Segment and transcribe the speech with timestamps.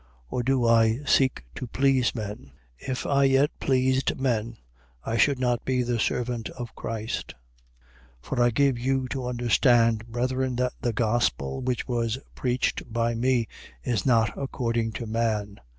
[0.29, 2.53] Or do I seek to please men?
[2.79, 4.57] If I yet pleased men,
[5.05, 7.35] I should not be the servant of Christ.
[8.23, 8.27] 1:11.
[8.27, 13.47] For I give you to understand, brethren, that the gospel which was preached by me
[13.83, 15.59] is not according to man.